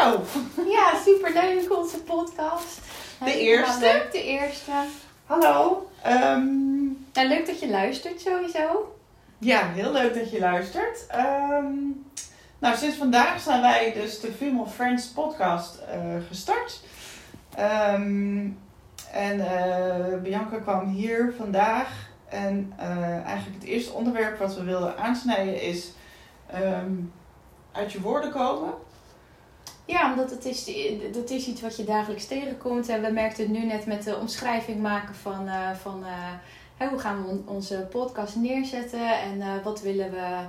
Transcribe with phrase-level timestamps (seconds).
[0.00, 0.24] Zo,
[0.68, 2.80] Ja, superleuk onze podcast.
[3.24, 3.80] De eerste?
[3.80, 4.70] leuk, de eerste.
[5.26, 5.90] hallo.
[6.02, 6.44] Ehm,
[7.12, 8.96] Nou, leuk dat je luistert sowieso.
[9.38, 11.06] ja, heel leuk dat je luistert.
[11.08, 11.72] Ehm,
[12.58, 15.98] nou, sinds vandaag zijn wij dus de Female Friends podcast eh,
[16.28, 16.80] gestart.
[17.54, 18.48] Ehm,
[19.12, 21.88] en eh, Bianca kwam hier vandaag.
[22.28, 25.92] En eh, eigenlijk het eerste onderwerp wat we wilden aansnijden is
[27.72, 28.72] uit je woorden komen.
[29.90, 30.64] Ja, omdat het is,
[31.12, 32.88] dat is iets wat je dagelijks tegenkomt.
[32.88, 36.04] En we merkten het nu net met de omschrijving maken van, eh, van
[36.78, 40.44] eh, hoe gaan we on- onze podcast neerzetten en eh, wat willen we.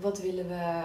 [0.00, 0.82] wat willen we,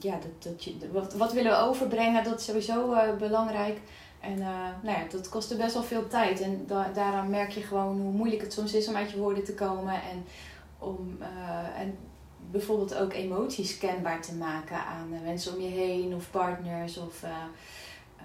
[0.00, 2.24] ja, dat, dat je, wat, wat willen we overbrengen?
[2.24, 3.78] Dat is sowieso belangrijk.
[4.20, 4.38] En
[4.82, 6.40] nou ja, dat kostte best wel veel tijd.
[6.40, 9.44] En da- daaraan merk je gewoon hoe moeilijk het soms is om uit je woorden
[9.44, 9.94] te komen.
[9.94, 10.24] En
[10.78, 11.18] om
[11.76, 11.98] en
[12.50, 16.96] bijvoorbeeld ook emoties kenbaar te maken aan eh, mensen om je heen of partners.
[16.96, 17.30] Of, eh,
[18.16, 18.24] eh,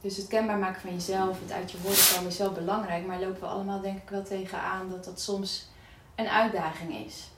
[0.00, 3.06] dus het kenbaar maken van jezelf, het uit je woorden komen is wel belangrijk.
[3.06, 5.68] Maar lopen we allemaal denk ik wel tegenaan dat dat soms
[6.14, 7.28] een uitdaging is.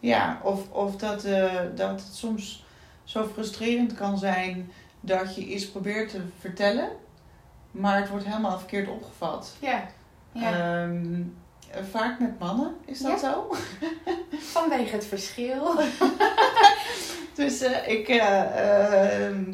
[0.00, 1.22] Ja, of, of dat,
[1.76, 2.64] dat het soms
[3.04, 6.88] zo frustrerend kan zijn dat je iets probeert te vertellen,
[7.70, 9.56] maar het wordt helemaal verkeerd opgevat.
[9.60, 9.86] Ja,
[10.32, 10.52] ja.
[10.52, 11.18] Ehm, eh,
[11.90, 13.54] vaak met mannen, is dat zo?
[14.38, 15.72] vanwege het verschil.
[17.34, 19.52] Dus eh, ik, eh, ehm,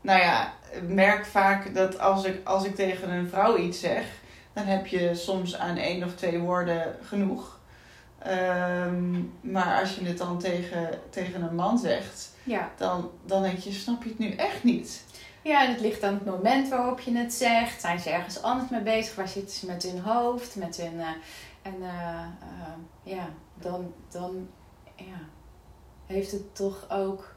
[0.00, 0.52] nou ja,
[0.88, 4.04] merk vaak dat als ik, als ik tegen een vrouw iets zeg,
[4.52, 7.58] dan heb je soms aan één of twee woorden genoeg.
[8.18, 12.70] Ehm, maar als je het dan tegen, tegen een man zegt, Ja.
[12.76, 15.04] dan, dan denk je, snap je het nu echt niet?
[15.42, 17.80] Ja, en het ligt aan het moment waarop je het zegt.
[17.80, 19.14] Zijn ze ergens anders mee bezig?
[19.14, 20.56] Waar zitten ze met hun hoofd?
[20.56, 21.08] Met hun, eh,
[21.62, 24.48] en eh, eh, ja, dan, dan
[24.96, 25.20] ja,
[26.06, 27.34] heeft het toch ook...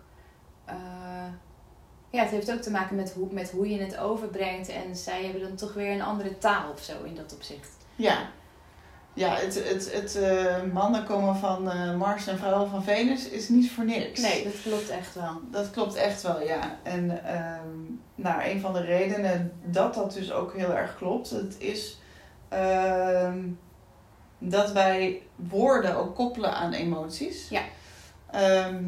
[2.09, 4.67] ja, het heeft ook te maken met hoe, met hoe je het overbrengt.
[4.67, 7.75] En zij hebben dan toch weer een andere taal of zo in dat opzicht.
[7.95, 8.29] Ja.
[9.15, 13.49] Ja, het, het, het eh, mannen komen van eh, Mars en vrouwen van Venus is
[13.49, 14.21] niet voor niks.
[14.21, 15.41] Nee, dat klopt echt wel.
[15.51, 16.77] Dat klopt echt wel, ja.
[16.83, 17.67] En ehm,
[18.15, 21.97] nou, een van de redenen dat dat dus ook heel erg klopt, het is
[22.49, 23.39] ehm,
[24.37, 27.49] dat wij woorden ook koppelen aan emoties.
[27.49, 27.61] Ja.
[28.31, 28.85] Ehm,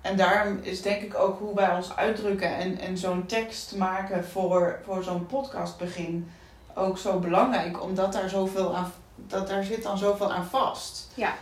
[0.00, 4.24] en daarom is denk ik ook hoe wij ons uitdrukken en, en zo'n tekst maken
[4.24, 6.30] voor, voor zo'n podcastbegin
[6.74, 11.08] ook zo belangrijk, omdat daar zoveel aan, dat daar zit dan zoveel aan vast.
[11.14, 11.34] Ja.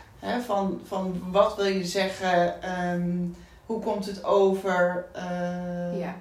[0.44, 3.16] Van, van wat wil je zeggen, ehm,
[3.66, 5.06] hoe komt het over?
[5.12, 6.14] eh, Ja.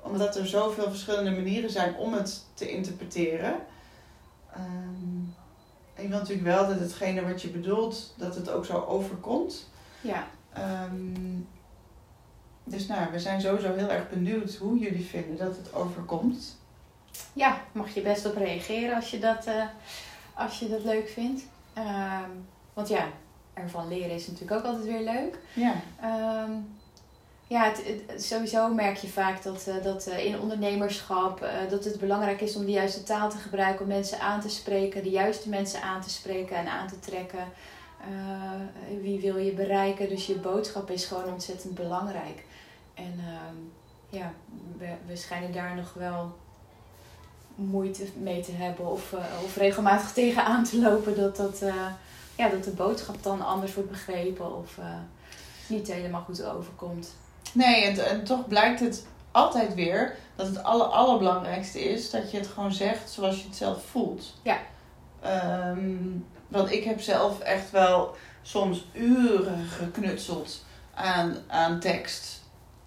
[0.00, 3.54] Omdat er zoveel verschillende manieren zijn om het te interpreteren.
[4.52, 5.20] Ehm,
[5.94, 9.68] en je wil natuurlijk wel dat hetgene wat je bedoelt, dat het ook zo overkomt.
[10.00, 10.26] Ja.
[10.52, 11.38] Ehm,
[12.64, 16.56] dus nou, we zijn sowieso heel erg benieuwd hoe jullie vinden dat het overkomt.
[17.32, 19.64] Ja, mag je best op reageren als je dat, eh,
[20.34, 21.42] als je dat leuk vindt.
[21.74, 22.30] Ehm,
[22.72, 23.06] want ja,
[23.54, 25.38] ervan leren is natuurlijk ook altijd weer leuk.
[25.52, 25.74] Ja.
[26.00, 26.50] Ehm,
[27.46, 31.98] ja, het, het- sowieso merk je vaak dat, eh, dat eh, in ondernemerschap dat het
[32.00, 35.48] belangrijk is om de juiste taal te gebruiken, om mensen aan te spreken, de juiste
[35.48, 37.44] mensen aan te spreken en aan te trekken.
[39.00, 40.08] Wie wil je bereiken?
[40.08, 42.44] Dus je boodschap is gewoon ontzettend belangrijk.
[42.94, 43.56] En ehm,
[44.08, 44.32] ja,
[44.78, 46.36] we, we schijnen daar nog wel
[47.54, 51.74] moeite mee te hebben of, eh, of regelmatig tegenaan te lopen dat, dat, eh,
[52.36, 54.84] ja, dat de boodschap dan anders wordt begrepen of eh,
[55.66, 57.14] niet helemaal goed overkomt.
[57.52, 62.36] Nee, en, en toch blijkt het altijd weer dat het aller, allerbelangrijkste is dat je
[62.36, 64.34] het gewoon zegt zoals je het zelf voelt.
[64.42, 64.58] Ja.
[65.20, 65.96] Ehm,
[66.48, 70.64] want ik heb zelf echt wel soms uren geknutseld
[70.94, 72.41] aan, aan tekst.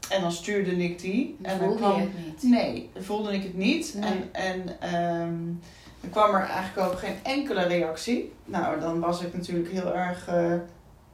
[0.10, 1.38] En dan stuurde ik die.
[1.42, 2.44] En dan Voelde kwam, je het niet?
[2.44, 3.94] Nee, voelde ik het niet.
[3.98, 4.10] Nee.
[4.10, 5.34] En, en ehm,
[6.02, 8.34] dan kwam er eigenlijk ook geen enkele reactie.
[8.46, 10.54] Nou, dan was ik natuurlijk heel erg eh,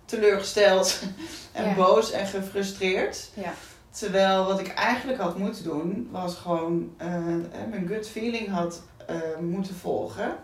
[0.06, 1.02] teleurgesteld
[1.52, 1.74] en Ja.
[1.76, 3.30] boos en gefrustreerd.
[3.34, 3.54] Ja.
[3.90, 8.82] Terwijl wat ik eigenlijk had moeten doen, was gewoon eh, eh, mijn gut feeling had
[9.40, 10.36] moeten volgen.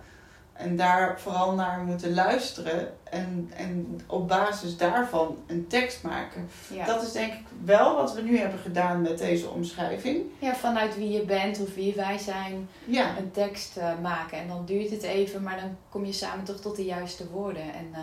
[0.57, 2.93] En daar vooral naar moeten luisteren.
[3.03, 6.49] En, en op basis daarvan een tekst maken.
[6.73, 6.85] Ja.
[6.85, 10.23] Dat is denk ik wel wat we nu hebben gedaan met deze omschrijving.
[10.39, 14.37] ja, vanuit wie je bent of wie wij zijn, Ja, een tekst eh, maken.
[14.37, 17.63] En dan duurt het even, maar dan kom je samen toch tot de juiste woorden.
[17.63, 17.99] En eh,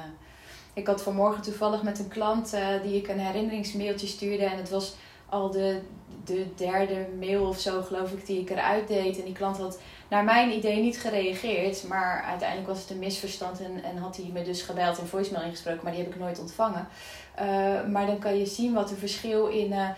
[0.73, 4.45] ik had vanmorgen toevallig met een klant eh, die ik een herinneringsmailtje stuurde.
[4.45, 4.95] En het was
[5.29, 5.81] al de,
[6.25, 9.19] de derde mail of zo, geloof ik, die ik eruit deed.
[9.19, 11.85] En die klant had naar mijn idee niet gereageerd.
[11.89, 15.45] Maar uiteindelijk was het een misverstand en, en had hij me dus gebeld en voicemail
[15.45, 15.81] ingesproken.
[15.83, 16.89] Maar die heb ik nooit ontvangen.
[17.41, 17.47] Uh,
[17.93, 19.89] maar dan kan je zien wat er verschil in, uh,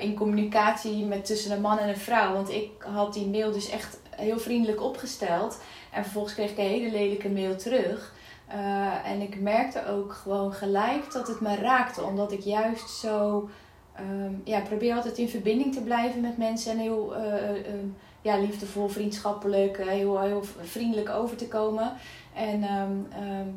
[0.00, 2.32] in communicatie met tussen een man en een vrouw.
[2.32, 5.60] Want ik had die mail dus echt heel vriendelijk opgesteld.
[5.92, 8.16] En vervolgens kreeg ik een hele lelijke mail terug.
[9.04, 12.02] en ik merkte ook gewoon gelijk dat het me raakte.
[12.02, 13.48] Omdat ik juist zo...
[14.00, 16.72] Um, ja, probeer altijd in verbinding te blijven met mensen.
[16.72, 21.92] En heel um, ja, liefdevol, vriendschappelijk, heel, heel vriendelijk over te komen.
[22.34, 23.08] En um,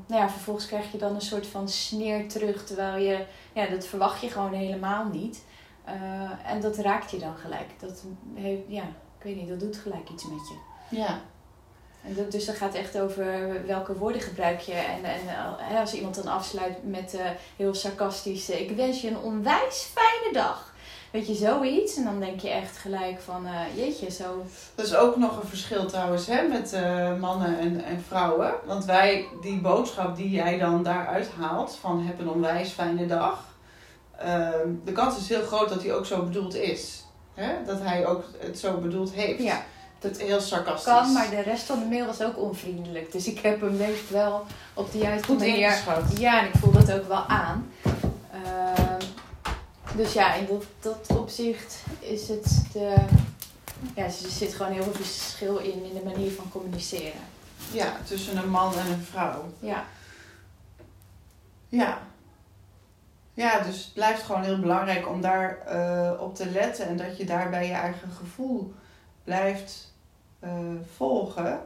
[0.07, 3.87] nou ja, vervolgens krijg je dan een soort van sneer terug, terwijl je, ja, dat
[3.87, 5.43] verwacht je gewoon helemaal niet.
[6.45, 7.69] En dat raakt je dan gelijk.
[7.79, 8.03] Dat
[8.33, 8.83] heeft, ja,
[9.17, 10.55] ik weet niet, dat doet gelijk iets met je.
[10.97, 11.21] Ja.
[12.03, 13.25] En dus dat gaat echt over
[13.65, 14.73] welke woorden gebruik je.
[14.73, 15.03] En,
[15.69, 17.21] en als iemand dan afsluit met uh,
[17.55, 20.71] heel sarcastisch: Ik wens je een onwijs fijne dag.
[21.11, 21.95] Weet je, zoiets.
[21.95, 24.45] En dan denk je echt gelijk van, uh, jeetje, zo...
[24.75, 28.53] Dat is ook nog een verschil trouwens, hè, met uh, mannen en, en vrouwen.
[28.65, 33.43] Want wij, die boodschap die jij dan daaruit haalt, van heb een onwijs fijne dag.
[34.25, 34.49] Uh,
[34.85, 37.05] de kans is heel groot dat hij ook zo bedoeld is.
[37.33, 37.53] Hè?
[37.65, 39.43] Dat hij ook het zo bedoeld heeft.
[39.43, 39.63] Ja.
[40.01, 40.93] Dat heel sarcastisch.
[40.93, 43.11] Kan, maar de rest van de mail was ook onvriendelijk.
[43.11, 45.55] Dus ik heb hem meest wel op de juiste Goed manier...
[45.55, 46.17] ingeschat.
[46.17, 47.71] Ja, en ik voel dat ook wel aan.
[48.31, 49.01] Ehm,
[49.95, 52.95] dus ja, in dat, dat opzicht is het de.
[53.95, 57.21] Ja, er zit gewoon heel veel verschil in in de manier van communiceren.
[57.71, 59.45] Ja, tussen een man en een vrouw.
[59.59, 59.83] Ja.
[61.69, 62.01] Ja.
[63.33, 67.17] Ja, dus het blijft gewoon heel belangrijk om daar uh, op te letten en dat
[67.17, 68.73] je daarbij je eigen gevoel
[69.23, 69.90] blijft
[70.95, 71.59] volgen.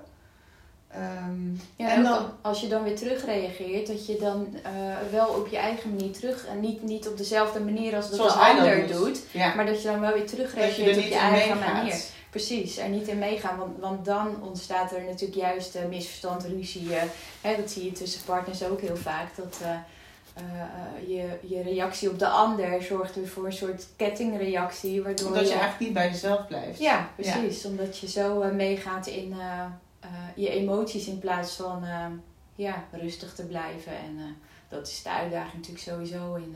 [0.97, 5.47] Um, ja, en dan, als je dan weer terugreageert, dat je dan uh, wel op
[5.47, 8.87] je eigen manier terug en niet, niet op dezelfde manier als dat Zoals de ander
[8.87, 9.55] doet, doet ja.
[9.55, 11.73] maar dat je dan wel weer terugreageert op je eigen meegaat.
[11.73, 11.95] manier.
[12.29, 16.85] Precies, er niet in meegaan, want, want dan ontstaat er natuurlijk juist uh, misverstand, ruzie.
[16.85, 17.01] Uh,
[17.41, 19.35] hè, dat zie je tussen partners ook heel vaak.
[19.35, 19.57] Dat
[21.07, 25.03] je, je reactie op de ander zorgt weer voor een soort kettingreactie.
[25.03, 26.79] Waardoor Omdat je, je eigenlijk niet bij jezelf blijft.
[26.79, 27.61] Ja, precies.
[27.61, 27.69] Ja.
[27.69, 29.65] Omdat je zo meegaat in uh,
[30.35, 31.83] je emoties in plaats van
[32.55, 33.91] ja, rustig te blijven.
[33.91, 34.37] En
[34.69, 36.55] dat is de uitdaging natuurlijk sowieso in.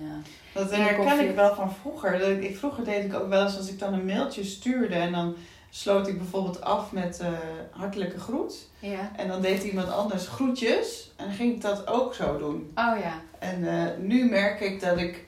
[0.54, 2.42] dat in herken ik wel van vroeger.
[2.42, 5.36] Ik, vroeger deed ik ook wel eens als ik dan een mailtje stuurde en dan
[5.70, 7.24] sloot ik bijvoorbeeld af met
[7.72, 8.68] hartelijke groet.
[8.80, 9.12] Ja.
[9.16, 12.72] En dan deed iemand anders groetjes en dan ging ik dat ook zo doen.
[12.76, 13.22] Oh ja.
[13.40, 15.26] En nu merk ik dat ik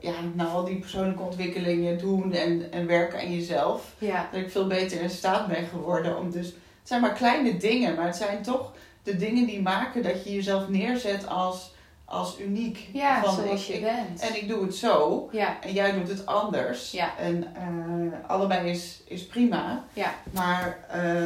[0.00, 4.28] ja, na al die persoonlijke ontwikkelingen doen en, en werken aan jezelf, ja.
[4.32, 7.94] dat ik veel beter in staat ben geworden om dus het zijn maar kleine dingen,
[7.94, 8.72] maar het zijn toch
[9.02, 11.73] de dingen die maken dat je jezelf neerzet als,
[12.14, 12.88] als uniek.
[12.92, 14.20] Ja, van, zoals je bent.
[14.20, 15.56] En ik doe het zo ja.
[15.60, 16.90] en jij doet het anders.
[16.90, 17.16] Ja.
[17.18, 19.84] En uh, allebei is, is prima.
[19.92, 20.14] Ja.
[20.30, 21.22] Maar uh,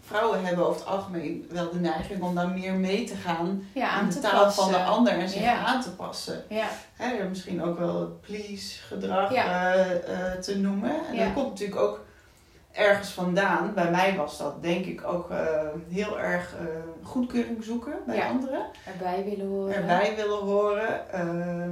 [0.00, 3.88] vrouwen hebben over het algemeen wel de neiging om dan meer mee te gaan ja,
[3.88, 4.62] aan in de taal passen.
[4.62, 5.64] van de ander en zich ja.
[5.64, 6.44] aan te passen.
[6.48, 6.68] Ja.
[6.96, 9.42] He, misschien ook wel please gedrag uh,
[10.40, 11.06] te noemen.
[11.10, 12.06] En dat komt natuurlijk ook
[12.72, 13.74] ergens vandaan.
[13.74, 15.38] Bij mij was dat denk ik ook uh,
[15.88, 16.68] heel erg uh,
[17.02, 18.28] goedkeuring zoeken bij ja.
[18.28, 18.66] anderen.
[18.84, 19.74] Erbij willen horen.
[19.74, 21.00] Erbij willen horen.
[21.14, 21.22] Uh,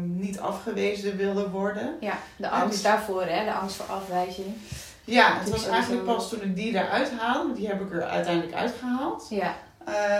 [0.02, 1.96] niet afgewezen willen worden.
[2.00, 3.44] Ja, de angst dus, daarvoor, hè?
[3.44, 4.54] de angst voor afwijzing.
[5.04, 8.54] Ja, het was eigenlijk pas toen ik die eruit haalde, die heb ik er uiteindelijk
[8.54, 9.26] uitgehaald.
[9.31, 9.54] Ja.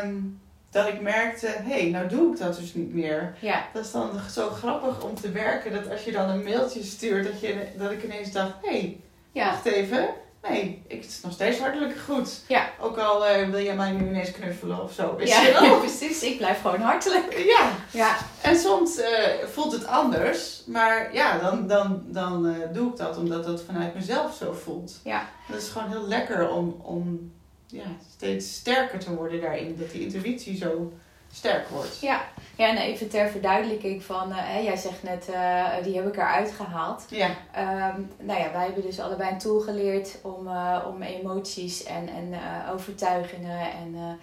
[0.03, 0.41] Um,
[0.71, 3.35] dat ik merkte, hé, hey, nou doe ik dat dus niet meer.
[3.41, 3.67] Ja.
[3.73, 7.27] Dat is dan zo grappig om te werken, dat als je dan een mailtje stuurt,
[7.27, 9.01] dat, je, dat ik ineens dacht, hé, hey,
[9.33, 9.51] ja.
[9.51, 10.09] wacht even.
[10.49, 12.41] Nee, ik het is nog steeds hartelijk goed.
[12.47, 12.69] Ja.
[12.81, 15.17] Ook al uh, wil jij mij nu ineens knuffelen of zo.
[15.17, 15.79] Weet ja, je wel?
[15.87, 16.23] precies.
[16.23, 17.39] Ik blijf gewoon hartelijk.
[17.39, 17.71] Ja.
[17.91, 18.17] ja.
[18.43, 19.07] En soms uh,
[19.53, 20.63] voelt het anders.
[20.67, 25.01] Maar ja, dan, dan, dan uh, doe ik dat omdat dat vanuit mezelf zo voelt.
[25.05, 25.29] Ja.
[25.49, 27.33] Dat is gewoon heel lekker om, om
[27.67, 29.77] ja, steeds sterker te worden daarin.
[29.79, 30.93] Dat die intuïtie zo
[31.33, 32.01] sterk wordt.
[32.01, 32.21] Ja,
[32.57, 36.17] ja en even ter verduidelijking van, uh, hè, jij zegt net, uh, die heb ik
[36.17, 37.05] eruit gehaald.
[37.11, 37.29] Ja.
[37.29, 42.09] Um, nou ja, wij hebben dus allebei een tool geleerd om, uh, om emoties en,
[42.09, 42.35] en
[42.73, 44.19] overtuigingen en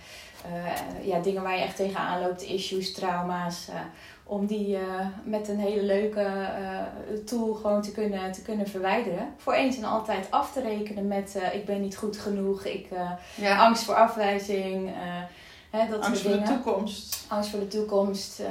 [1.01, 3.67] ja, dingen waar je echt tegenaan loopt, issues, trauma's,
[4.23, 4.77] om die
[5.23, 6.27] met een hele leuke
[7.25, 9.33] tool gewoon te kunnen, te kunnen verwijderen.
[9.37, 12.87] Voor eens en altijd af te rekenen met ik ben niet goed genoeg, ik,
[13.35, 13.57] ja.
[13.57, 14.93] angst voor afwijzing.
[15.77, 16.47] He, dat Angst voor dingen.
[16.47, 17.25] de toekomst.
[17.27, 18.39] Angst voor de toekomst.
[18.39, 18.47] Uh,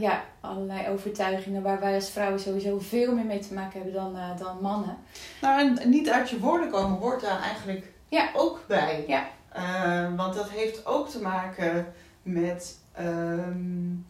[0.00, 4.16] ja, allerlei overtuigingen waar wij als vrouwen sowieso veel meer mee te maken hebben dan,
[4.16, 4.96] uh, dan mannen.
[5.40, 8.28] Nou, en niet uit je woorden komen hoort daar eigenlijk ja.
[8.34, 9.04] ook bij.
[9.06, 9.26] Ja.
[9.56, 11.92] Uh, want dat heeft ook te maken
[12.22, 14.06] met um,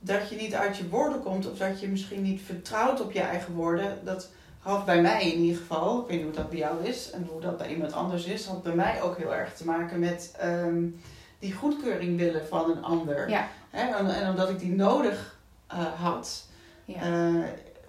[0.00, 3.20] dat je niet uit je woorden komt of dat je misschien niet vertrouwt op je
[3.20, 3.98] eigen woorden.
[4.04, 7.10] Dat had bij mij in ieder geval, ik weet niet hoe dat bij jou is
[7.10, 9.98] en hoe dat bij iemand anders is, had bij mij ook heel erg te maken
[9.98, 10.84] met ehm,
[11.44, 13.30] die goedkeuring willen van een ander.
[13.30, 13.48] Ja.
[13.70, 16.46] Hè, en, en omdat ik die nodig eh, had,
[16.84, 17.00] Ja.
[17.02, 17.34] eh,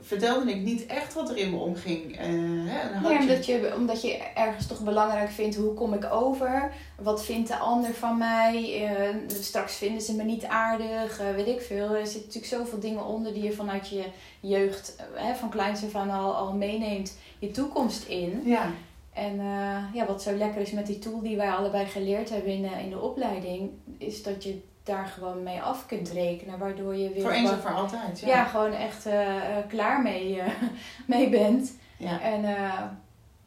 [0.02, 2.18] vertelde ik niet echt wat er in me omging.
[2.18, 2.26] Eh,
[2.72, 5.74] hè, en dan had Ja, je- omdat je, omdat je ergens toch belangrijk vindt, hoe
[5.74, 6.72] kom ik over?
[7.02, 8.90] Wat vindt de ander van mij?
[9.28, 11.90] Straks vinden ze me niet aardig, weet ik veel.
[11.96, 14.04] Er zitten natuurlijk zoveel dingen onder die je vanuit je
[14.40, 18.42] jeugd, hè, van kleins af aan al, al meeneemt, je toekomst in.
[18.46, 18.70] ja,
[19.16, 22.52] En eh, ja, wat zo lekker is met die tool die wij allebei geleerd hebben
[22.52, 26.96] in, de- in de opleiding, is dat je daar gewoon mee af kunt rekenen, waardoor
[26.96, 28.20] je weer voor eens en voor altijd.
[28.20, 28.28] Ja.
[28.28, 29.36] ja, gewoon echt eh,
[29.68, 30.42] klaar mee,
[31.08, 31.78] mee bent.
[31.98, 32.22] Ja.
[32.22, 32.46] En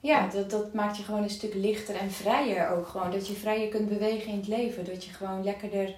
[0.01, 3.11] ja, dat, dat maakt je gewoon een stuk lichter en vrijer ook gewoon.
[3.11, 4.85] Dat je vrijer kunt bewegen in het leven.
[4.85, 5.95] Dat je gewoon lekkerder,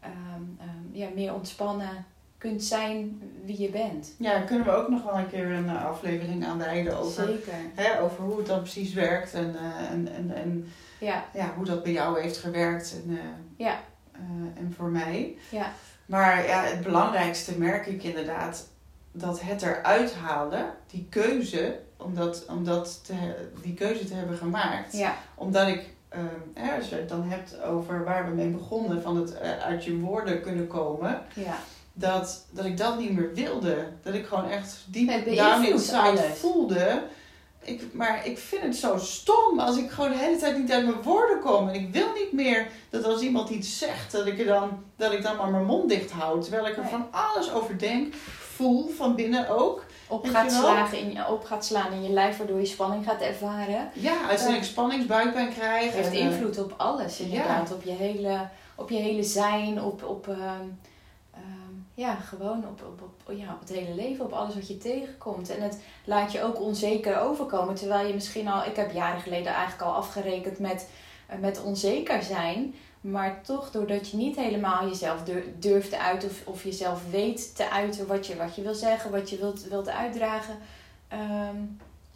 [0.00, 0.12] ehm,
[0.58, 0.68] ehm,
[0.98, 2.04] ja, meer ontspannen
[2.48, 4.14] kunt zijn wie je bent.
[4.18, 7.24] ja, daar kunnen we ook nog wel een keer een eh, aflevering aan wijden over,
[7.26, 7.52] Zeker.
[7.74, 11.64] hè, over hoe het dan precies werkt en, eh, en, en, en Ja, ja, hoe
[11.64, 13.24] dat bij jou heeft gewerkt en, eh,
[13.66, 13.78] ja,
[14.56, 15.36] en voor mij.
[15.50, 15.72] ja,
[16.06, 18.68] Maar ja, het belangrijkste merk ik inderdaad
[19.12, 23.14] dat het eruit halen, die keuze, om, dat, om dat te,
[23.62, 24.92] die keuze te hebben gemaakt.
[24.96, 26.20] ja, Omdat ik, eh,
[26.54, 29.98] hè, als je het dan hebt over waar we mee begonnen, van het uit je
[29.98, 31.56] woorden kunnen komen, ja.
[31.98, 33.88] Dat, dat ik dat niet meer wilde.
[34.02, 37.02] Dat ik gewoon echt diep Het down inside voelde.
[37.62, 40.84] Ik, maar ik vind het zo stom als ik gewoon de hele tijd niet uit
[40.86, 41.68] mijn woorden kom.
[41.68, 45.12] En ik wil niet meer dat als iemand iets zegt, dat ik, er dan, dat
[45.12, 46.42] ik dan maar mijn mond dicht houd.
[46.42, 46.90] Terwijl ik er Nee.
[46.90, 48.14] van alles over denk,
[48.54, 49.84] voel van binnen ook.
[50.08, 53.20] Op, gaat slagen in je, op gaat slaan in je lijf, waardoor je spanning gaat
[53.20, 53.90] ervaren.
[53.92, 55.84] Ja, als ik spanningsbuikpijn krijg.
[55.84, 57.72] Het heeft en, eh, invloed op alles inderdaad.
[57.72, 60.64] Op, je hele, op je hele zijn, op, op, ehm,
[61.96, 65.56] ja, gewoon op, op, op, ja, op het hele leven, op alles wat je tegenkomt.
[65.56, 67.74] En het laat je ook onzeker overkomen.
[67.74, 70.88] Terwijl je misschien al, ik heb jaren geleden eigenlijk al afgerekend met,
[71.26, 72.74] eh, met onzeker zijn.
[73.00, 77.56] Maar toch, doordat je niet helemaal jezelf dur- durft te uiten of, of jezelf weet
[77.56, 80.58] te uiten wat je, wat je wil zeggen, wat je wilt, wilt uitdragen,
[81.08, 81.56] ehm,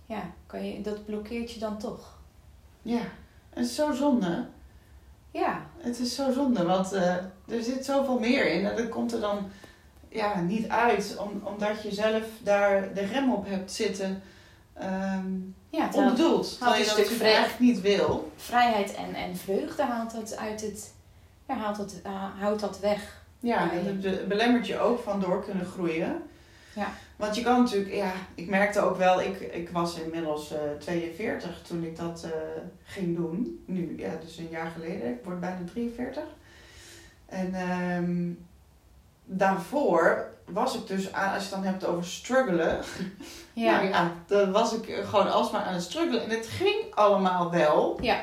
[0.07, 2.19] ja, kan je, dat blokkeert je dan toch.
[2.83, 3.01] Ja,
[3.51, 4.47] het is zo zonde.
[5.31, 7.15] Ja, Het is zo zonde, want eh,
[7.47, 8.67] er zit zoveel meer in.
[8.67, 9.51] En dat komt er dan
[10.11, 14.23] ja, niet uit, om, omdat je zelf daar de rem op hebt zitten.
[14.75, 15.27] ehm
[15.71, 16.59] ja terwijl- onbedoeld.
[16.59, 18.33] Terwijl je dat natuurlijk eigenlijk niet wil.
[18.37, 20.95] vrijheid en, en vreugde haalt dat uit het.
[21.49, 23.23] Ja, haalt dat, eh, houdt dat weg.
[23.41, 26.23] Ja, en dat be- belemmert je ook van door kunnen groeien.
[26.75, 26.89] Ja.
[27.17, 31.63] Want je kan natuurlijk, ja, ik merkte ook wel, ik, ik was inmiddels eh 42
[31.63, 32.31] toen ik dat eh,
[32.85, 33.63] ging doen.
[33.67, 35.09] Nu, ja, dus een jaar geleden.
[35.11, 36.23] Ik word bijna 43.
[37.27, 38.31] En ehm,
[39.39, 42.81] daarvoor was ik dus, aan, als je het dan hebt over struggelen.
[43.53, 46.23] Ja, Nou ja, dan was ik gewoon alsmaar aan het struggelen.
[46.25, 47.99] En het ging allemaal wel.
[48.01, 48.17] Ja.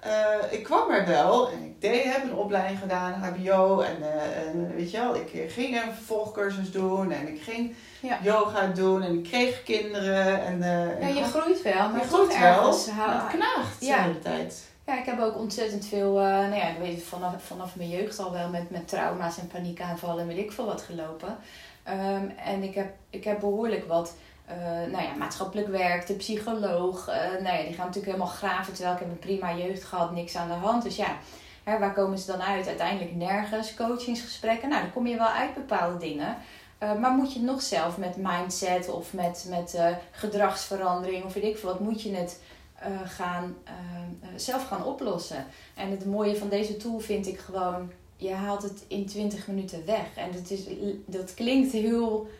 [0.00, 0.12] Eh,
[0.50, 3.80] ik kwam er wel en ik deed, heb een opleiding gedaan, HBO.
[3.80, 8.18] En, eh, en weet je wel, ik ging een vervolgcursus doen en ik ging Ja.
[8.22, 10.44] yoga doen en ik kreeg kinderen.
[10.44, 12.86] En, eh, ja je groeit wel, maar je groeit wel, ergens.
[12.86, 13.96] het knaagt Ja.
[13.96, 14.72] de hele tijd.
[14.86, 18.18] Ja, ik heb ook ontzettend veel, eh, nou ja, ik weet vanaf, vanaf mijn jeugd
[18.18, 21.36] al wel met, met trauma's en paniekaanvallen en weet ik veel wat gelopen.
[21.82, 24.14] Ehm, en ik heb, ik heb behoorlijk wat,
[24.46, 24.56] eh,
[24.90, 28.94] nou ja, maatschappelijk werk, de psycholoog, eh, nou ja, die gaan natuurlijk helemaal graven, terwijl
[28.94, 30.82] ik heb een prima jeugd gehad, niks aan de hand.
[30.82, 31.16] Dus ja,
[31.62, 32.66] hè, waar komen ze dan uit?
[32.66, 36.36] Uiteindelijk nergens, coachingsgesprekken, nou dan kom je wel uit bepaalde dingen.
[37.00, 39.78] Maar moet je nog zelf met mindset of met, met
[40.10, 42.40] gedragsverandering of weet ik veel wat, moet je het
[43.04, 43.72] gaan, eh,
[44.20, 45.46] eh, zelf gaan oplossen.
[45.74, 49.86] En het mooie van deze tool vind ik gewoon, je haalt het in 20 minuten
[49.86, 50.06] weg.
[50.16, 50.60] En het is,
[51.06, 52.30] dat klinkt heel,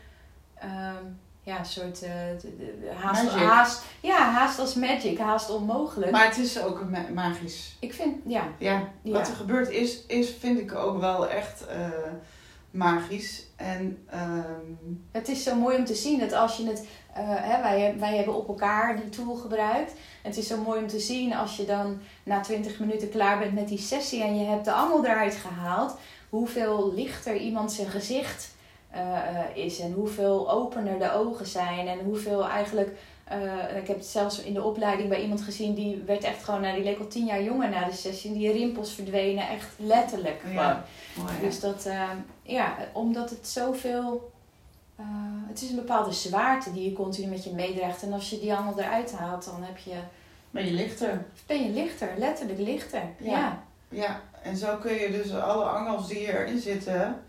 [0.55, 1.05] ehm,
[1.43, 2.13] ja, een soort eh,
[2.97, 6.11] haast, haast, ja, haast als magic, haast onmogelijk.
[6.11, 6.85] Maar het is ook
[7.15, 7.77] magisch.
[7.81, 9.13] ik vind, ja, Ja, Ja.
[9.13, 11.89] wat er gebeurd is, is vind ik ook wel echt eh,
[12.71, 13.43] magisch.
[13.65, 16.87] En ehm, Het is zo mooi om te zien dat als je het.
[17.15, 19.93] eh, hè, wij, wij hebben op elkaar die tool gebruikt.
[20.23, 23.55] Het is zo mooi om te zien als je dan na 20 minuten klaar bent
[23.55, 25.97] met die sessie en je hebt de angel eruit gehaald.
[26.31, 28.55] Hoeveel lichter iemand zijn gezicht
[28.91, 32.91] eh, eh, is en hoeveel opener de ogen zijn en hoeveel eigenlijk.
[33.25, 36.61] Eh, ik heb het zelfs in de opleiding bij iemand gezien die werd echt gewoon,
[36.61, 38.33] nou, die leek al tien jaar jonger na de sessie.
[38.33, 40.43] Die rimpels verdwenen echt letterlijk.
[40.53, 40.85] Ja.
[41.17, 41.33] Mooi?
[41.41, 42.11] Dus dat, eh,
[42.43, 44.33] ja, omdat het zoveel.
[44.97, 45.05] eh
[45.49, 48.03] het is een bepaalde zwaarte die je continu met je meedraagt.
[48.03, 49.95] En als je die allemaal eruit haalt, dan heb je,
[50.51, 51.25] ben je lichter.
[51.47, 53.03] ben je lichter, letterlijk lichter.
[53.19, 53.31] Ja.
[53.31, 57.23] Ja, Ja, en zo kun je dus alle angels die erin zitten,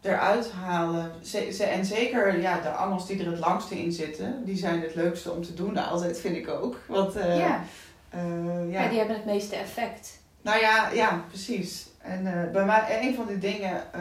[0.00, 1.12] eruit halen.
[1.22, 4.80] Ze, ze- en zeker ja, de angels die er het langste in zitten, die zijn
[4.80, 5.76] het leukste om te doen.
[5.76, 6.76] Altijd vind ik ook.
[6.88, 7.64] Want eh, ja.
[8.08, 8.82] eh, Ja.
[8.82, 8.88] ja.
[8.88, 10.18] die hebben het meeste effect.
[10.42, 11.86] Nou ja, ja, precies.
[11.98, 14.00] En eh, bij mij, een van die dingen, eh,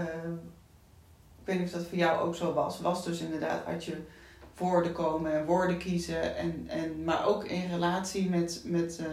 [1.39, 3.97] ik weet niet of dat voor jou ook zo was, was dus inderdaad had je
[4.57, 6.37] woorden komen en woorden kiezen.
[6.37, 9.05] En, en, maar ook in relatie met, met, eh,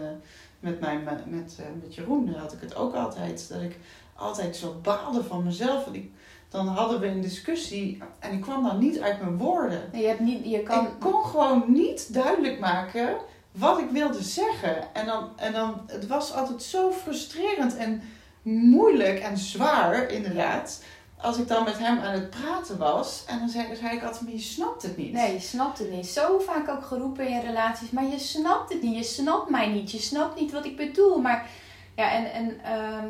[0.59, 3.49] met, mijn, met, eh, met Jeroen had ik het ook altijd.
[3.49, 3.77] Dat ik
[4.21, 5.87] altijd zo baalde van mezelf.
[5.91, 6.11] Ik,
[6.49, 9.89] dan hadden we een discussie en ik kwam dan niet uit mijn woorden.
[9.91, 10.85] Nee, Je, hebt niet, je kan...
[10.85, 13.17] Ik kon gewoon niet duidelijk maken
[13.51, 14.93] wat ik wilde zeggen.
[14.93, 18.01] En dan, en dan, het was altijd zo frustrerend en
[18.41, 20.83] moeilijk en zwaar, inderdaad.
[21.17, 23.23] Als ik dan met hem aan het praten was.
[23.27, 25.13] En dan zei, zei ik altijd, maar je snapt het niet.
[25.13, 26.07] Nee, je snapt het niet.
[26.07, 27.89] Zo vaak ook geroepen in relaties.
[27.89, 28.95] Maar je snapt het niet.
[28.95, 29.91] Je snapt mij niet.
[29.91, 31.17] Je snapt niet wat ik bedoel.
[31.17, 31.49] Maar
[31.95, 32.31] ja, en...
[32.31, 33.07] en ehm,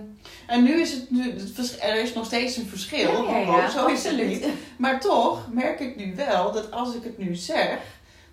[0.47, 1.35] En nu is het nu,
[1.81, 3.23] er is nog steeds een verschil.
[3.23, 4.47] ja, ja, ja, zo is het niet.
[4.77, 7.77] Maar toch merk ik nu wel dat als ik het nu zeg,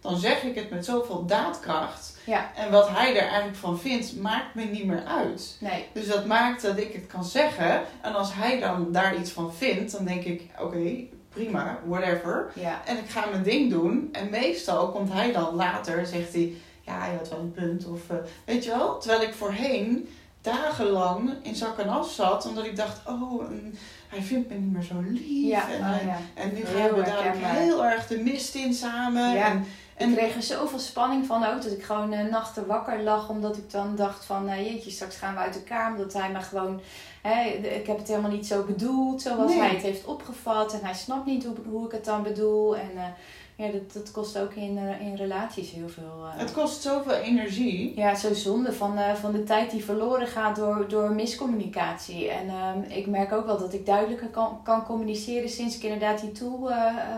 [0.00, 2.16] dan zeg ik het met zoveel daadkracht.
[2.24, 2.50] Ja.
[2.56, 5.56] En wat hij er eigenlijk van vindt, maakt me niet meer uit.
[5.60, 7.82] Nee, Dus dat maakt dat ik het kan zeggen.
[8.00, 10.94] En als hij dan daar iets van vindt, dan denk ik, oké,
[11.28, 12.50] prima, whatever.
[12.54, 12.80] ja.
[12.84, 14.08] En ik ga mijn ding doen.
[14.12, 16.52] En meestal komt hij dan later, zegt hij,
[16.82, 17.86] ja, je had wel een punt.
[17.86, 18.98] Of, eh, weet je wel?
[18.98, 20.08] Terwijl ik voorheen
[20.52, 22.46] dagenlang in zak en as zat.
[22.48, 23.42] Omdat ik dacht, oh,
[24.08, 25.48] hij vindt me niet meer zo lief.
[25.50, 26.16] Ja, en, oh, ja.
[26.34, 27.54] en nu Heel gaan we dadelijk herkenbaar.
[27.54, 29.34] heel erg de mist in samen.
[29.34, 29.46] Ja.
[29.94, 31.62] En, Ik kreeg er zoveel spanning van ook.
[31.62, 33.28] Dat ik gewoon eh, nachten wakker lag.
[33.28, 34.48] Omdat ik dan dacht van...
[34.48, 35.92] eh, jeetje, straks gaan we uit elkaar.
[35.92, 36.80] Omdat hij me gewoon...
[37.22, 39.22] Hè, de- ik heb het helemaal niet zo bedoeld.
[39.22, 39.58] Zoals Nee.
[39.60, 40.72] hij het heeft opgevat.
[40.72, 42.76] En hij snapt niet hoe, hoe ik het dan bedoel.
[42.76, 43.02] En eh,
[43.58, 46.24] ja, dat, dat kost ook in, eh, in relaties heel veel...
[46.24, 47.92] eh, het kost zoveel energie.
[47.96, 52.30] Ja, zo zonde van, eh, van de tijd die verloren gaat door, door miscommunicatie.
[52.30, 56.20] En ehm, ik merk ook wel dat ik duidelijker kan, kan communiceren sinds ik inderdaad
[56.20, 56.70] die tool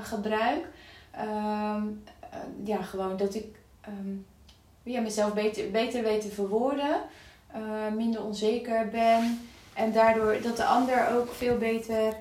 [0.02, 0.68] gebruik.
[1.11, 1.82] Ehm,
[2.20, 3.47] eh, ja, gewoon dat ik
[3.80, 4.16] ehm,
[4.82, 7.00] ja, mezelf beter, beter weet te verwoorden,
[7.97, 9.40] minder onzeker ben.
[9.75, 12.14] En daardoor dat de ander ook veel beter.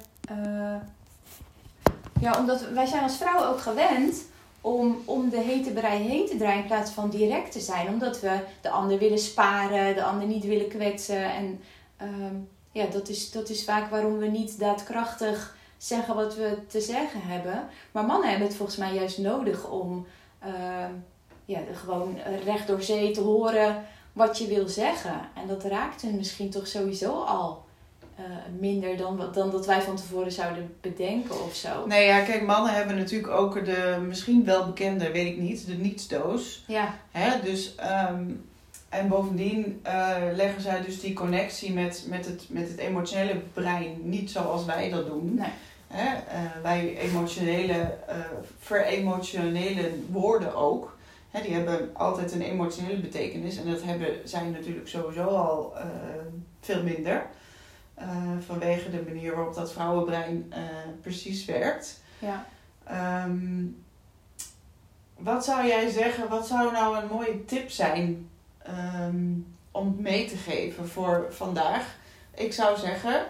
[2.20, 4.26] Ja, omdat wij zijn als vrouwen ook gewend
[4.62, 7.88] om, om de hete brei heen te draaien in plaats van direct te zijn.
[7.88, 11.24] Omdat we de ander willen sparen, de ander niet willen kwetsen.
[11.34, 11.62] En
[11.98, 12.36] ehm,
[12.72, 17.22] ja, dat is, dat is vaak waarom we niet daadkrachtig zeggen wat we te zeggen
[17.22, 17.68] hebben.
[17.92, 20.06] Maar mannen hebben het volgens mij juist nodig om
[20.40, 20.92] ehm,
[21.46, 25.20] ja, gewoon recht door zee te horen wat je wil zeggen.
[25.36, 27.68] En dat raakt hen misschien toch sowieso al
[28.20, 31.86] eh, minder dan, dan dat wij van tevoren zouden bedenken of zo.
[31.86, 35.74] Nee, ja, kijk, mannen hebben natuurlijk ook de misschien wel bekende, weet ik niet, de
[35.74, 36.64] nietsdoos.
[36.68, 37.42] Ja, Hè?
[37.42, 38.24] Dus, ehm,
[38.90, 43.98] en bovendien eh, leggen zij dus die connectie met, met, het, met het emotionele brein
[44.02, 45.36] niet zoals wij dat doen.
[45.36, 45.50] Nee.
[45.88, 46.16] Hè?
[46.16, 47.98] Eh, wij emotionele,
[48.60, 50.98] veremotionele woorden ook.
[51.30, 53.58] Hè, die hebben altijd een emotionele betekenis.
[53.58, 55.74] En dat hebben zij natuurlijk sowieso al
[56.62, 57.26] veel minder.
[58.00, 58.08] Eh,
[58.46, 60.62] vanwege de manier waarop dat vrouwenbrein eh,
[61.02, 62.02] precies werkt.
[62.20, 62.46] ja.
[62.84, 63.66] Ehm,
[65.18, 69.34] wat zou jij zeggen, wat zou nou een mooie tip zijn ehm,
[69.72, 71.96] om mee te geven voor vandaag?
[72.36, 73.26] Ik zou zeggen,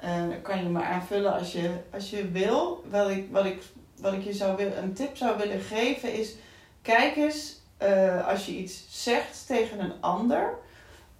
[0.00, 2.84] eh, kan je me aanvullen als je, als je wil.
[2.90, 3.62] Wat ik, wat ik,
[4.00, 6.34] wat ik je zou willen, een tip zou willen geven is,
[6.82, 7.60] kijk eens
[8.26, 10.58] als je iets zegt tegen een ander,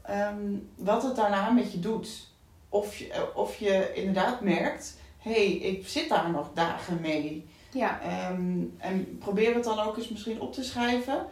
[0.03, 2.31] ehm, wat het daarna met je doet.
[2.73, 7.49] Of je, of je inderdaad merkt, hé, hey, ik zit daar nog dagen mee.
[7.71, 8.01] ja.
[8.03, 11.27] Ehm, en probeer het dan ook eens misschien op te schrijven.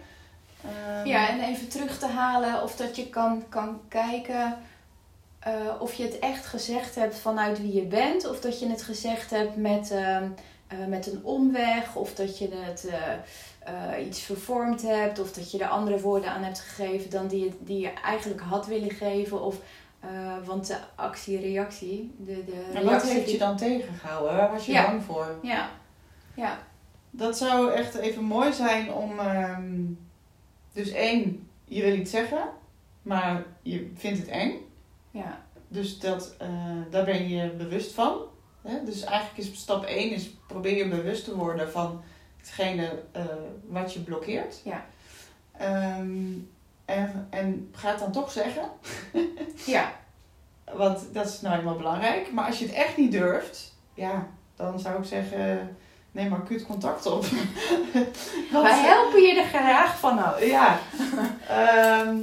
[0.65, 4.59] Ehm, Ja, en even terug te halen of dat je kan, kan kijken
[5.41, 8.29] eh, of je het echt gezegd hebt vanuit wie je bent.
[8.29, 10.29] Of dat je het gezegd hebt met, ehm,
[10.67, 11.95] eh, met een omweg.
[11.97, 15.19] Of dat je het eh, iets vervormd hebt.
[15.19, 18.41] Of dat je er andere woorden aan hebt gegeven dan die je, die je eigenlijk
[18.41, 19.43] had willen geven.
[19.43, 19.57] Of,
[20.01, 24.37] eh, want de actie-reactie, de, de En wat reactie heeft je dan tegengehouden?
[24.37, 24.87] Waar was je Ja.
[24.87, 25.39] bang voor?
[25.43, 25.71] Ja,
[26.35, 26.59] ja,
[27.11, 29.19] Dat zou echt even mooi zijn om...
[29.19, 29.83] ehm,
[30.73, 32.49] dus één, je wil iets zeggen,
[33.03, 34.53] maar je vindt het eng.
[35.11, 36.49] ja, Dus dat, eh,
[36.91, 38.21] daar ben je bewust van.
[38.63, 38.85] Hè?
[38.85, 42.03] Dus eigenlijk is stap 1 is probeer je bewust te worden van
[42.37, 43.25] hetgene eh,
[43.67, 44.61] wat je blokkeert.
[44.65, 44.85] Ja.
[45.53, 46.33] Ehm,
[46.91, 48.63] en, en ga het dan toch zeggen.
[49.75, 49.93] ja.
[50.73, 52.33] Want dat is nou eenmaal belangrijk.
[52.33, 54.27] Maar als je het echt niet durft, ja,
[54.57, 55.77] dan zou ik zeggen,
[56.13, 57.25] neem acuut contact op.
[58.53, 60.45] Want- Wij helpen je er graag vanaf.
[60.45, 60.79] ja.
[61.49, 62.19] Ehm,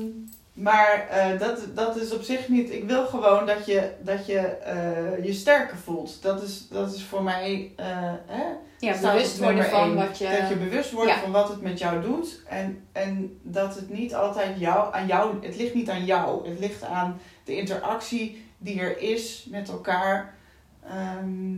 [0.57, 2.71] maar eh, dat, dat is op zich niet.
[2.71, 6.21] Ik wil gewoon dat je dat je, eh, je sterker voelt.
[6.21, 7.71] Dat is, dat is voor mij.
[7.75, 8.43] eh, hè,
[8.79, 9.95] Ja, bewust worden van één.
[9.95, 10.37] wat je...
[10.39, 11.19] Dat je bewust wordt Ja.
[11.19, 12.41] van wat het met jou doet.
[12.47, 15.45] En, en dat het niet altijd jou, aan jou.
[15.45, 16.49] Het ligt niet aan jou.
[16.49, 20.35] Het ligt aan de interactie die er is met elkaar.
[20.83, 21.57] Ehm,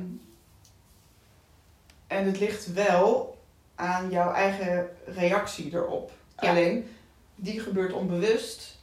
[2.07, 3.37] en het ligt wel
[3.75, 6.11] aan jouw eigen reactie erop.
[6.39, 6.49] Ja.
[6.49, 6.87] Alleen,
[7.35, 8.78] die gebeurt onbewust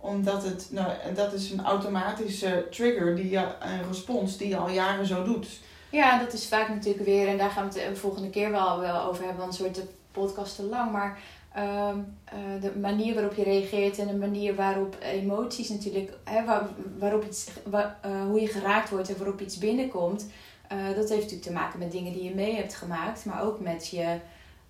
[0.00, 4.68] omdat het, nou, dat is een automatische trigger, die je, een respons die je al
[4.70, 5.48] jaren zo doet.
[5.90, 8.80] Ja, dat is vaak natuurlijk weer, en daar gaan we het de volgende keer wel,
[8.80, 10.92] wel over hebben, want wordt de podcast te lang.
[10.92, 11.18] Maar
[11.54, 16.66] ehm, eh, de manier waarop je reageert en de manier waarop emoties natuurlijk, hè, waar,
[16.98, 20.26] waarop iets, wa- eh, hoe je geraakt wordt en waarop iets binnenkomt,
[20.68, 23.60] eh, dat heeft natuurlijk te maken met dingen die je mee hebt gemaakt, maar ook
[23.60, 24.16] met je,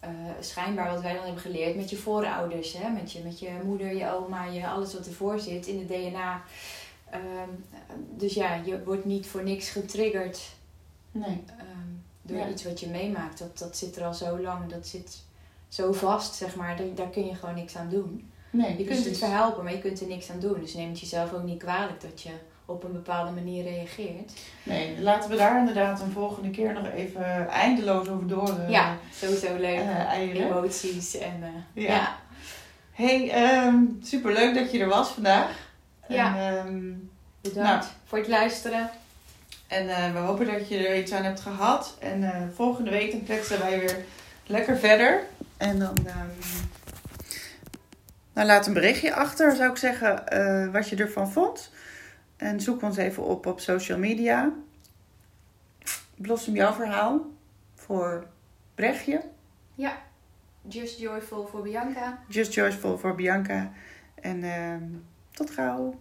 [0.00, 2.88] eh, schijnbaar wat wij dan hebben geleerd, met je voorouders, hè?
[2.90, 6.42] Met, je, met je moeder, je oma, je, alles wat ervoor zit in het DNA.
[7.10, 7.50] Ehm,
[8.16, 10.40] dus ja, je wordt niet voor niks getriggerd
[11.10, 11.44] Nee.
[11.58, 11.88] Ehm,
[12.22, 12.48] door Ja.
[12.48, 13.38] iets wat je meemaakt.
[13.38, 15.22] Dat, dat zit er al zo lang, dat zit
[15.68, 16.76] zo vast, zeg maar.
[16.76, 18.30] Daar, daar kun je gewoon niks aan doen.
[18.50, 20.60] nee Je kunt het verhelpen, maar je kunt er niks aan doen.
[20.60, 22.30] Dus neem het jezelf ook niet kwalijk dat je
[22.68, 24.32] op een bepaalde manier reageert.
[24.62, 28.48] Nee, laten we daar inderdaad een volgende keer nog even eindeloos over door.
[28.60, 29.78] eh, ja, sowieso leuk.
[29.78, 30.34] eh.
[30.44, 31.94] Emoties en eh, Ja.
[31.94, 32.16] ja.
[32.92, 35.50] Hey, ehm superleuk dat je er was vandaag.
[36.08, 36.36] Ja.
[36.38, 36.82] En, ehm,
[37.40, 37.82] bedankt Nou.
[38.04, 38.90] voor het luisteren.
[39.68, 41.96] en we hopen dat je er iets aan hebt gehad.
[41.98, 43.96] En volgende week dan kletsen wij weer
[44.46, 45.22] lekker verder.
[45.56, 46.26] En dan ehm,
[48.32, 50.22] nou, laat een berichtje achter, zou ik zeggen,
[50.72, 51.70] wat je ervan vond.
[52.38, 54.52] En zoek ons even op op social media.
[56.14, 57.26] Blossom jouw verhaal
[57.74, 58.26] voor
[58.74, 59.24] Brechtje.
[60.68, 62.22] Just Joyful voor Bianca.
[62.28, 63.72] Just Joyful voor Bianca.
[64.14, 64.84] En ehm,
[65.30, 65.94] tot gauw.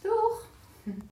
[0.00, 0.48] Doeg!